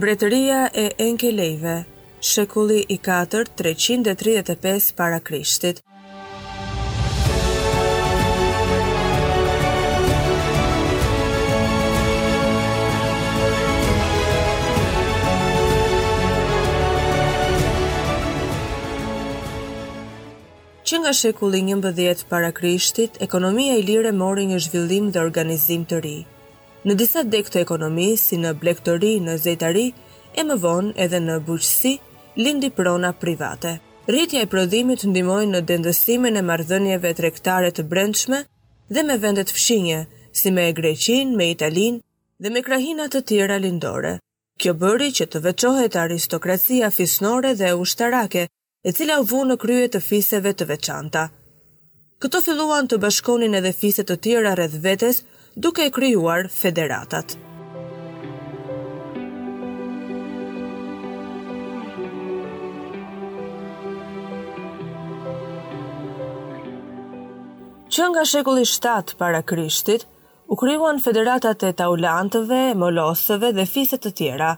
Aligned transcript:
Mbretëria 0.00 0.60
e 0.72 0.84
Enkelejve, 0.96 1.72
shekulli 2.28 2.84
i 2.88 2.96
4, 3.06 3.42
335 3.56 4.94
para 5.00 5.18
krishtit. 5.26 5.82
Që 20.84 21.02
nga 21.02 21.12
shekulli 21.20 21.60
11 21.74 22.24
para 22.32 22.54
krishtit, 22.60 23.20
ekonomia 23.28 23.76
i 23.76 23.84
lire 23.92 24.16
mori 24.24 24.48
një 24.54 24.64
zhvillim 24.68 25.12
dhe 25.12 25.26
organizim 25.28 25.84
të 25.92 26.02
ri 26.08 26.16
në 26.88 26.94
disa 27.00 27.20
dek 27.28 27.48
të 27.52 27.60
ekonomi, 27.64 28.14
si 28.16 28.38
në 28.40 28.54
blektori, 28.60 29.16
në 29.20 29.34
zetari, 29.42 29.88
e 30.38 30.44
më 30.46 30.56
vonë 30.62 30.92
edhe 31.04 31.18
në 31.20 31.38
buqësi, 31.46 31.94
lindi 32.40 32.70
prona 32.72 33.10
private. 33.20 33.74
Rritja 34.08 34.42
e 34.42 34.48
prodhimit 34.50 35.04
ndimoj 35.06 35.42
në 35.50 35.60
dendësimin 35.68 36.38
e 36.40 36.44
mardhënjeve 36.50 37.12
rektare 37.26 37.70
të 37.76 37.84
brendshme 37.92 38.40
dhe 38.96 39.02
me 39.06 39.18
vendet 39.22 39.50
fshinje, 39.54 40.00
si 40.32 40.50
me 40.50 40.64
Greqin, 40.72 41.36
me 41.38 41.50
Italin 41.52 42.00
dhe 42.40 42.50
me 42.54 42.62
krahinat 42.64 43.12
të 43.14 43.20
tjera 43.28 43.58
lindore. 43.60 44.14
Kjo 44.60 44.72
bëri 44.80 45.10
që 45.16 45.26
të 45.32 45.40
veqohet 45.44 45.96
aristokracia 46.02 46.88
fisnore 46.90 47.54
dhe 47.60 47.74
ushtarake, 47.76 48.46
e 48.88 48.92
cila 48.96 49.18
u 49.20 49.26
vu 49.28 49.42
në 49.44 49.56
krye 49.62 49.88
të 49.92 50.00
fiseve 50.00 50.54
të 50.56 50.66
veçanta. 50.70 51.26
Këto 52.20 52.40
filluan 52.44 52.88
të 52.88 52.96
bashkonin 53.04 53.54
edhe 53.60 53.72
fiset 53.76 54.08
të 54.08 54.16
tjera 54.26 54.54
rreth 54.56 54.76
vetes, 54.84 55.22
duke 55.58 55.90
krijuar 55.90 56.46
federatat. 56.50 57.36
Që 67.90 68.06
nga 68.14 68.22
shekulli 68.24 68.62
7 68.62 69.16
para 69.18 69.40
krishtit, 69.42 70.06
u 70.46 70.56
kryuan 70.56 71.00
federatat 71.02 71.64
e 71.66 71.72
taulantëve, 71.74 72.74
molosëve 72.78 73.50
dhe 73.56 73.64
fiset 73.66 74.02
të 74.06 74.12
tjera. 74.20 74.50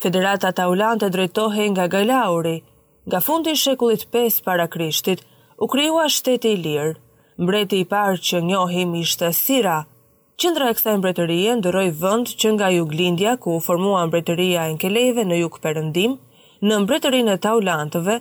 Federata 0.00 0.52
taulantë 0.52 1.08
drejtohe 1.10 1.70
nga 1.72 1.86
Gajlauri. 1.88 2.58
Nga 3.08 3.20
fundi 3.20 3.56
shekullit 3.56 4.04
5 4.12 4.42
para 4.44 4.68
krishtit, 4.68 5.24
u 5.56 5.66
kryua 5.68 6.08
shteti 6.08 6.52
i 6.52 6.60
lirë. 6.60 6.94
Mbreti 7.40 7.80
i 7.80 7.88
parë 7.88 8.20
që 8.20 8.42
njohim 8.44 8.94
ishte 9.00 9.32
Sira, 9.32 9.78
Qendra 10.40 10.70
e 10.72 10.72
kësaj 10.76 10.94
mbretërie 10.96 11.50
ndroi 11.58 11.88
vend 12.02 12.30
që 12.40 12.50
nga 12.54 12.68
Juglindja 12.72 13.34
ku 13.44 13.58
u 13.58 13.60
formua 13.64 14.06
mbretëria 14.08 14.62
e 14.64 14.70
Enkeleve 14.72 15.26
në 15.28 15.38
Jug 15.42 15.58
Perëndim, 15.64 16.14
në 16.64 16.78
mbretërinë 16.84 17.34
e 17.36 17.40
Taulantëve 17.44 18.14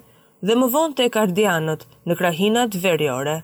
dhe 0.49 0.57
më 0.59 0.67
vonë 0.73 0.97
tek 0.97 1.15
Ardianët 1.21 1.85
në 2.09 2.17
krahinat 2.19 2.75
veriore. 2.83 3.37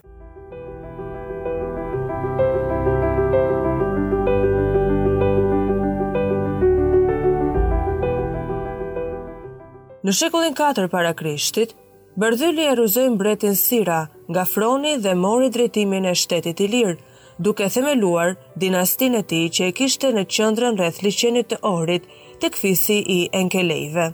Në 10.05 10.17
shekullin 10.20 10.60
4 10.61 10.92
para 10.98 11.16
Krishtit, 11.22 11.72
Bardhyli 12.20 12.67
e 12.67 12.76
ruzoi 12.82 13.08
mbretin 13.16 13.55
Sira 13.61 14.02
nga 14.28 14.44
Froni 14.52 14.98
dhe 15.08 15.16
mori 15.16 15.48
drejtimin 15.55 16.11
e 16.11 16.17
shtetit 16.26 16.60
Ilir, 16.67 16.95
lirë, 16.98 17.14
duke 17.44 17.70
themeluar 17.70 18.36
dinastin 18.60 19.14
e 19.18 19.23
ti 19.30 19.40
që 19.50 19.68
e 19.70 19.72
kishte 19.78 20.12
në 20.16 20.23
qëndrën 20.36 20.78
rreth 20.80 21.02
liqenit 21.06 21.50
të 21.52 21.58
orit 21.72 22.06
të 22.44 22.52
këfisi 22.56 23.00
i 23.04 23.18
enkelejve. 23.42 24.08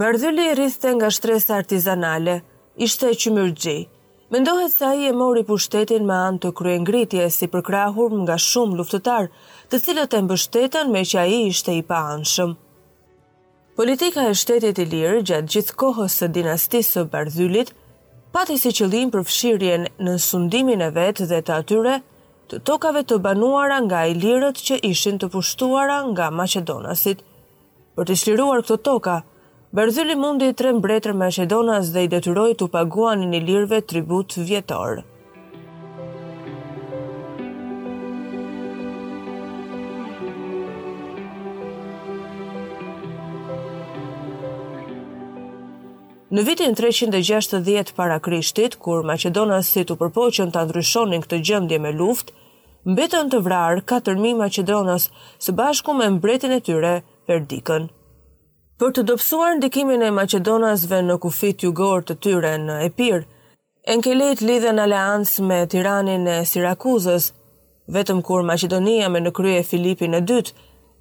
Bardhyli 0.00 0.44
i 0.52 0.94
nga 0.96 1.10
shtresa 1.10 1.54
artizanale, 1.54 2.40
ishte 2.76 3.08
e 3.10 3.14
qymyrgji. 3.20 3.78
Mendohet 4.30 4.72
se 4.72 4.84
ai 4.86 5.08
e 5.08 5.12
mori 5.12 5.42
pushtetin 5.44 6.06
me 6.06 6.14
anë 6.14 6.38
të 6.42 6.52
kryengritje 6.60 7.26
si 7.36 7.46
përkrahur 7.52 8.10
nga 8.22 8.36
shumë 8.38 8.78
luftëtar, 8.78 9.28
të 9.70 9.76
cilët 9.84 10.14
e 10.14 10.20
mbështetën 10.22 10.88
me 10.94 11.02
që 11.12 11.26
i 11.34 11.38
ishte 11.52 11.74
i 11.74 11.82
paanshëm. 11.90 12.20
anshëm. 12.50 12.54
Politika 13.80 14.22
e 14.28 14.34
shtetit 14.36 14.76
i 14.82 14.84
lirë 14.92 15.20
gjatë 15.28 15.48
gjithë 15.52 15.74
kohës 15.80 16.16
së 16.20 16.26
dinastisë 16.34 16.90
së 16.94 17.04
Bardhylit 17.14 17.70
pati 18.36 18.56
si 18.60 18.72
qëllim 18.78 19.08
përfshirjen 19.14 19.86
në 20.08 20.16
sundimin 20.26 20.82
e 20.84 20.90
vetë 20.98 21.28
dhe 21.30 21.38
të 21.46 21.54
atyre 21.62 21.94
të 22.52 22.60
tokave 22.70 23.02
të 23.12 23.16
banuara 23.28 23.78
nga 23.86 24.02
i 24.10 24.12
lirët 24.24 24.60
që 24.66 24.78
ishin 24.92 25.16
të 25.22 25.30
pushtuara 25.38 25.96
nga 26.10 26.26
Macedonasit. 26.40 27.22
Për 27.96 28.10
të 28.12 28.16
shliruar 28.24 28.60
këto 28.66 28.76
toka, 28.90 29.16
Bardhyli 29.80 30.18
mundi 30.26 30.50
të 30.52 30.66
rembretër 30.68 31.16
Macedonas 31.24 31.94
dhe 31.96 32.04
i 32.08 32.12
detyroj 32.18 32.50
të 32.60 32.68
paguan 32.76 33.24
një 33.32 33.42
lirëve 33.48 33.80
tribut 33.94 34.36
vjetarë. 34.52 35.06
Në 46.30 46.44
vitin 46.46 46.76
360 46.78 47.88
para 47.96 48.20
krishtit, 48.22 48.76
kur 48.78 49.00
Maqedonasit 49.08 49.80
si 49.80 49.86
të 49.86 49.94
përpoqën 49.98 50.52
të 50.54 50.60
andryshonin 50.64 51.22
këtë 51.24 51.38
gjendje 51.48 51.78
me 51.86 51.90
luft, 52.00 52.28
mbetën 52.86 53.32
të 53.32 53.40
vrarë 53.48 53.82
4.000 53.92 54.36
Macedonas 54.38 55.08
së 55.42 55.54
bashku 55.58 55.94
me 55.98 56.06
mbretin 56.14 56.52
e 56.54 56.60
tyre 56.68 56.92
për 57.26 57.42
dikën. 57.52 57.88
Për 58.78 58.94
të 58.96 59.02
dopsuar 59.10 59.56
ndikimin 59.58 60.04
e 60.06 60.12
Macedonasve 60.20 61.00
në 61.08 61.16
kufit 61.26 61.64
jugor 61.66 62.06
të 62.06 62.16
tyre 62.28 62.52
në 62.66 62.76
epir, 62.86 63.24
enkelit 63.96 64.44
lidhen 64.46 64.78
aleans 64.84 65.32
me 65.50 65.64
tiranin 65.74 66.28
e 66.30 66.36
Sirakuzës, 66.52 67.26
vetëm 67.98 68.22
kur 68.30 68.46
Macedonia 68.52 69.10
me 69.10 69.24
në 69.26 69.34
krye 69.40 69.66
Filipin 69.72 70.14
e 70.14 70.22
dytë 70.32 70.54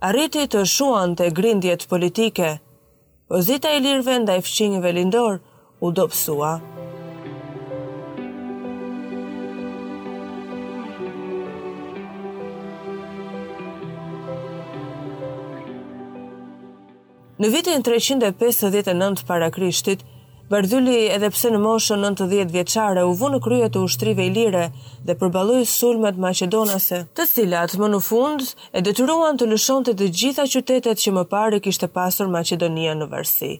arriti 0.09 0.47
të 0.49 0.65
shuan 0.77 1.13
të 1.19 1.29
grindjet 1.37 1.85
politike. 1.93 2.49
Pozita 3.29 3.69
e 3.69 3.77
lirëve 3.79 4.15
nda 4.21 4.33
i 4.39 4.41
fëqinjëve 4.41 4.91
lindor 4.97 5.35
u 5.85 5.91
do 5.97 6.07
pësua. 6.09 6.55
Në 17.39 17.51
vitin 17.53 17.85
359 17.85 19.21
para 19.29 19.51
krishtit, 19.53 20.01
Bardhyli 20.49 20.95
edhe 21.15 21.29
pse 21.29 21.49
në 21.53 21.59
moshën 21.61 22.01
90 22.01 22.49
vjeçare 22.53 23.03
u 23.05 23.11
vë 23.19 23.27
në 23.35 23.39
krye 23.45 23.67
të 23.73 23.83
ushtrive 23.87 24.23
ilire 24.29 24.61
dhe 25.09 25.15
përballoi 25.19 25.67
sulmet 25.73 26.17
maqedonase, 26.23 27.03
të 27.19 27.27
cilat 27.35 27.75
më 27.81 27.89
në 27.93 27.99
fund 28.07 28.47
e 28.73 28.83
detyruan 28.87 29.37
të 29.37 29.49
lëshonte 29.53 29.93
të 29.99 30.07
gjitha 30.21 30.47
qytetet 30.55 31.03
që 31.05 31.13
më 31.19 31.27
parë 31.35 31.61
kishte 31.67 31.91
pasur 31.99 32.33
Maqedonia 32.37 32.97
në 32.97 33.09
varësi. 33.15 33.51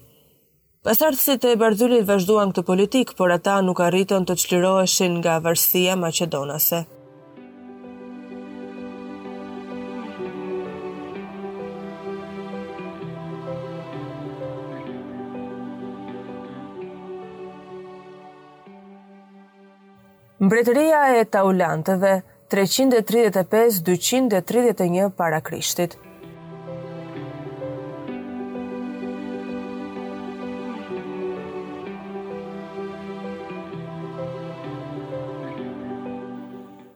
Pasardhësit 0.87 1.45
e 1.51 1.57
Bardhylit 1.61 2.07
vazhduan 2.09 2.55
këtë 2.55 2.65
politik, 2.73 3.13
por 3.21 3.37
ata 3.37 3.59
nuk 3.69 3.85
arritën 3.87 4.25
të 4.25 4.39
çliroheshin 4.47 5.19
nga 5.21 5.37
varësia 5.45 5.99
maqedonase. 6.07 6.87
mbretëria 20.41 20.99
e 21.19 21.23
Taulantëve 21.25 22.23
335-231 22.49 25.09
para 25.15 25.39
Krishtit. 25.43 25.97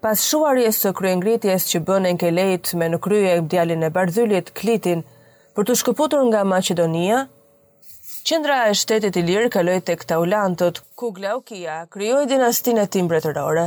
Pas 0.03 0.19
shuarjes 0.29 0.79
së 0.85 0.91
kryengritjes 0.95 1.63
që 1.71 1.77
bën 1.87 2.03
Enkelejt 2.13 2.65
me 2.79 2.85
në 2.93 2.97
krye 3.05 3.33
djalin 3.51 3.83
e 3.87 3.91
Bardhylit, 3.97 4.47
Klitin, 4.55 4.99
për 5.55 5.63
të 5.69 5.73
shkëputur 5.81 6.21
nga 6.31 6.41
Macedonia, 6.47 7.19
Qendra 8.29 8.57
e 8.69 8.73
shtetit 8.73 9.17
ilir 9.19 9.49
kaloi 9.51 9.81
tek 9.81 10.05
Taulantët, 10.07 10.77
ku 10.95 11.09
Glaukia 11.15 11.73
krijoi 11.95 12.29
dinastinë 12.31 12.85
e 12.85 12.87
tij 12.93 13.03
mbretërore. 13.03 13.65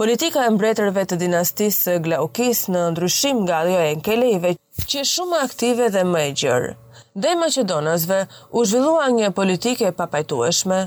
Politika 0.00 0.42
e 0.42 0.50
mbretërve 0.54 1.04
të 1.10 1.18
dinastisë 1.20 1.84
së 1.84 1.94
Glaukis 2.06 2.64
në 2.74 2.80
ndryshim 2.96 3.44
nga 3.44 3.60
ajo 3.60 3.76
e 3.84 3.92
Enkeleve, 3.92 4.50
që 4.88 5.04
është 5.04 5.12
shumë 5.12 5.38
aktive 5.44 5.92
dhe 5.94 6.02
më 6.10 6.24
e 6.24 6.34
gjerë. 6.42 6.74
Dhe 7.22 7.36
Maqedonasve 7.44 8.18
u 8.58 8.66
zhvillua 8.72 9.06
një 9.20 9.30
politike 9.38 9.94
papajtueshme, 10.02 10.80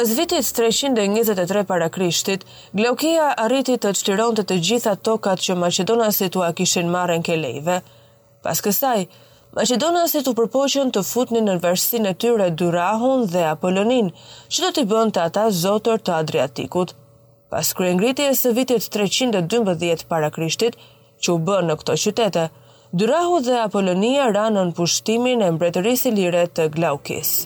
Pas 0.00 0.14
vitit 0.14 0.44
323 0.52 1.64
para 1.64 1.88
Krishtit, 1.90 2.44
Gleukia 2.72 3.32
arriti 3.44 3.74
të 3.82 3.90
çliron 3.98 4.36
të 4.38 4.44
të 4.48 4.58
gjitha 4.68 4.92
tokat 5.08 5.42
që 5.42 5.56
maqedonasit 5.58 6.36
u 6.38 6.44
kishin 6.60 6.92
marrë 6.94 7.16
në 7.18 7.24
Keleve. 7.28 7.78
Pas 8.44 8.62
kësaj, 8.66 9.08
maqedonasit 9.58 10.30
u 10.30 10.36
përpoqën 10.38 10.94
të 10.94 11.02
futnin 11.10 11.50
në 11.50 11.56
varësinë 11.64 12.12
e 12.12 12.18
tyre 12.22 12.46
Durahun 12.60 13.26
dhe 13.34 13.42
Apolonin, 13.56 14.12
që 14.52 14.58
do 14.66 14.70
t'i 14.76 14.86
bënte 14.94 15.24
ata 15.24 15.48
zotër 15.64 15.98
të 16.06 16.14
Adriatikut. 16.20 16.94
Pas 17.50 17.74
kryengritjes 17.74 18.46
së 18.46 18.54
vitit 18.60 18.86
312 19.00 20.06
para 20.14 20.30
Krishtit, 20.38 20.78
që 21.22 21.28
u 21.34 21.38
b 21.48 21.58
në 21.66 21.80
këto 21.82 21.98
qytete, 22.04 22.46
Durahu 22.94 23.42
dhe 23.50 23.58
Apolonia 23.66 24.30
ranën 24.38 24.70
pushtimin 24.78 25.42
e 25.42 25.50
mbretërisë 25.58 26.14
lire 26.20 26.46
të 26.56 26.72
Glaukis. 26.78 27.38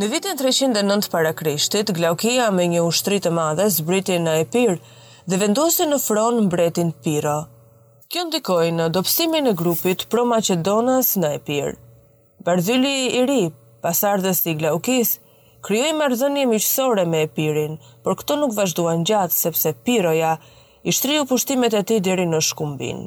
Në 0.00 0.06
vitin 0.08 0.38
309 0.40 1.10
para 1.12 1.30
Krishtit, 1.36 1.90
Glaukia 1.92 2.46
me 2.56 2.64
një 2.72 2.80
ushtri 2.88 3.18
të 3.20 3.30
madhe 3.36 3.66
zbriti 3.74 4.14
në 4.22 4.32
Epir 4.46 4.70
dhe 5.28 5.38
vendosi 5.42 5.84
në 5.90 5.98
fron 6.00 6.38
mbretin 6.46 6.92
Piro. 7.04 7.34
Kjo 8.10 8.22
ndikoi 8.30 8.70
në 8.76 8.86
dobësimin 8.94 9.50
e 9.50 9.52
grupit 9.60 10.06
pro 10.14 10.22
macedonas 10.30 11.10
në 11.20 11.32
Epir. 11.36 11.74
Bardhyli 12.46 12.92
i 13.18 13.24
ri, 13.30 13.42
pasardhës 13.84 14.40
i 14.48 14.54
Glaukis, 14.62 15.10
krijoi 15.68 15.90
marrëdhënie 16.00 16.46
miqësore 16.54 17.04
me 17.04 17.24
Epirin, 17.26 17.76
por 18.02 18.16
këto 18.22 18.38
nuk 18.40 18.54
vazhduan 18.56 19.04
gjatë 19.10 19.36
sepse 19.42 19.74
Piroja 19.84 20.38
i 20.88 20.94
shtriu 21.00 21.26
pushtimet 21.34 21.76
e 21.82 21.82
tij 21.90 22.00
deri 22.08 22.24
në 22.32 22.40
Shkumbin. 22.48 23.04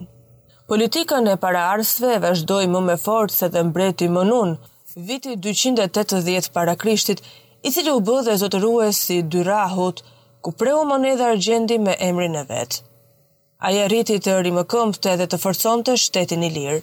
Politikën 0.69 1.31
e 1.33 1.39
paraardhësve 1.47 2.19
vazhdoi 2.27 2.69
më 2.75 2.83
me 2.91 2.99
fortë 3.07 3.37
se 3.39 3.49
dhe 3.57 3.65
mbreti 3.71 4.11
Monun, 4.19 4.59
viti 4.95 5.35
280 5.35 6.49
para 6.53 6.75
Krishtit, 6.75 7.21
i 7.63 7.71
cili 7.71 7.91
u 7.91 7.99
bë 8.01 8.23
dhe 8.27 8.35
zotërues 8.37 8.93
si 9.07 9.21
Dyrahut, 9.23 10.03
ku 10.41 10.51
preu 10.51 10.83
monedha 10.85 11.29
argjendi 11.31 11.79
me 11.79 11.95
emrin 11.99 12.35
e 12.35 12.43
vet. 12.49 12.83
Ai 13.63 13.77
arriti 13.79 14.19
të 14.19 14.35
rimëkëmbte 14.43 15.15
dhe 15.17 15.27
të 15.27 15.39
forconte 15.39 15.95
shtetin 15.97 16.43
i 16.43 16.49
lirë. 16.51 16.81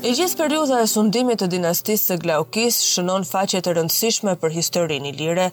E 0.00 0.12
gjithë 0.16 0.36
periudha 0.40 0.78
e 0.80 0.86
sundimit 0.88 1.42
të 1.42 1.46
dinastisë 1.54 2.06
së 2.08 2.16
Glaukis 2.22 2.78
shënon 2.94 3.28
faqe 3.28 3.60
të 3.60 3.76
rëndësishme 3.76 4.32
për 4.40 4.54
historinë 4.56 5.12
ilire, 5.12 5.36
lirë 5.36 5.52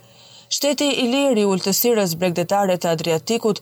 shteti 0.53 0.87
i 1.03 1.07
liri 1.11 1.43
ultësirës 1.47 2.15
bregdetare 2.21 2.75
të 2.77 2.89
Adriatikut 2.95 3.59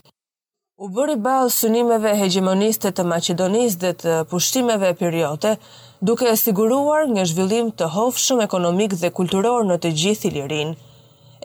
u 0.78 0.90
bëri 0.98 1.16
balë 1.26 1.52
sunimeve 1.56 2.12
hegemoniste 2.20 2.92
të 3.00 3.06
Macedonis 3.12 3.78
dhe 3.82 3.94
të 4.02 4.16
pushtimeve 4.32 4.92
periote, 5.00 5.56
duke 6.10 6.28
e 6.32 6.36
siguruar 6.42 7.08
një 7.18 7.24
zhvillim 7.32 7.70
të 7.82 7.90
hofshëm 7.96 8.42
ekonomik 8.46 8.94
dhe 9.04 9.12
kulturor 9.20 9.64
në 9.70 9.78
të 9.86 9.92
gjithi 10.04 10.32
lirin. 10.38 10.74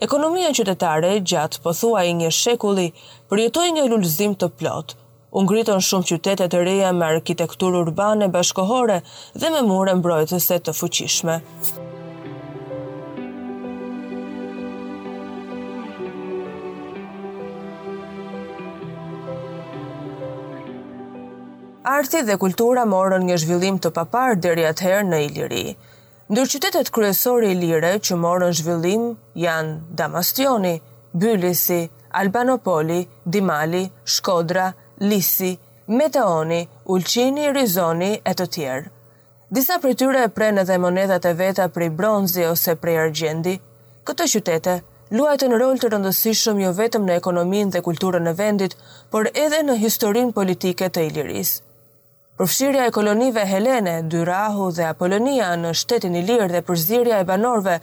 Ekonomia 0.07 0.49
qytetare, 0.57 1.13
gjatë 1.31 1.61
pëthua 1.65 2.03
i 2.09 2.13
një 2.21 2.29
shekulli, 2.43 2.89
përjetoj 3.31 3.67
një 3.77 3.85
lullëzim 3.91 4.35
të 4.41 4.49
plotë. 4.59 4.97
Ungriton 5.41 5.79
shumë 5.87 6.09
qytete 6.09 6.49
të 6.51 6.63
reja 6.67 6.89
me 6.91 7.05
arkitektur 7.07 7.77
urbane 7.85 8.27
bashkohore 8.33 8.99
dhe 9.43 9.53
me 9.53 9.61
mure 9.69 9.95
mbrojtëse 10.01 10.59
të 10.67 10.75
fuqishme. 10.81 11.37
arti 21.97 22.19
dhe 22.27 22.37
kultura 22.43 22.83
morën 22.91 23.23
një 23.27 23.35
zhvillim 23.43 23.77
të 23.83 23.89
papar 23.97 24.37
dheri 24.43 24.63
atëherë 24.69 25.07
në 25.07 25.17
Iliri. 25.27 25.63
Ndër 26.31 26.49
qytetet 26.53 26.91
kryesore 26.95 27.49
Ilire 27.53 27.89
që 28.05 28.15
morën 28.23 28.53
zhvillim 28.59 29.07
janë 29.45 29.73
Damastioni, 30.01 30.75
Bylisi, 31.19 31.81
Albanopoli, 32.21 33.01
Dimali, 33.33 33.83
Shkodra, 34.13 34.67
Lisi, 35.09 35.51
Meteoni, 35.97 36.61
Ulqini, 36.93 37.49
Rizoni 37.55 38.11
e 38.31 38.35
të 38.39 38.45
tjerë. 38.55 38.87
Disa 39.51 39.79
prej 39.83 39.97
tyre 39.99 40.21
e 40.23 40.31
prenë 40.35 40.63
edhe 40.63 40.77
monedhat 40.85 41.27
e 41.27 41.33
veta 41.41 41.65
prej 41.75 41.89
bronzi 41.99 42.45
ose 42.47 42.77
prej 42.83 42.99
argjendi. 43.03 43.57
Këto 44.07 44.29
qytete 44.33 44.77
luajtë 45.17 45.49
në 45.51 45.57
rol 45.63 45.81
të 45.81 45.89
rëndësishëm 45.91 46.61
jo 46.63 46.71
vetëm 46.79 47.03
në 47.09 47.17
ekonomin 47.19 47.73
dhe 47.75 47.83
kulturën 47.87 48.31
e 48.31 48.37
vendit, 48.39 48.77
por 49.11 49.27
edhe 49.43 49.59
në 49.67 49.75
historin 49.83 50.31
politike 50.39 50.87
të 50.89 51.09
Ilirisë. 51.09 51.59
Përfshirja 52.41 52.85
e 52.87 52.91
kolonive 52.91 53.41
Helene, 53.45 53.91
Dyrahu 54.13 54.69
dhe 54.77 54.85
Apolonia 54.87 55.49
në 55.63 55.73
shtetin 55.81 56.15
Ilir 56.21 56.47
dhe 56.55 56.61
përzirja 56.69 57.19
e 57.21 57.27
banorve 57.33 57.75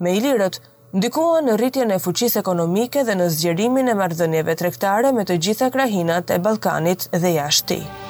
me 0.00 0.14
Ilirët 0.20 0.56
ndikuan 0.96 1.50
në 1.50 1.58
rritjen 1.60 1.92
e 1.92 2.00
fuqisë 2.06 2.40
ekonomike 2.40 3.04
dhe 3.04 3.18
në 3.20 3.28
zgjerimin 3.36 3.92
e 3.92 3.98
marrëdhënieve 4.02 4.56
tregtare 4.64 5.12
me 5.18 5.28
të 5.28 5.36
gjitha 5.46 5.68
krahinat 5.76 6.32
e 6.32 6.40
Ballkanit 6.48 7.10
dhe 7.18 7.36
jashtë 7.40 7.74
tij. 7.82 8.07